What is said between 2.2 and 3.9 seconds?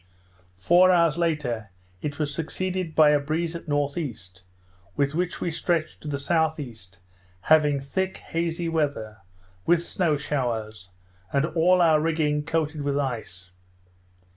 succeeded by a breeze at